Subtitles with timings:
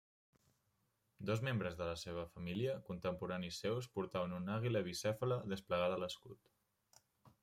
[1.29, 6.51] Dos membres de la seva família, contemporanis seus, portaven una àguila bicèfala desplegada a l'escut.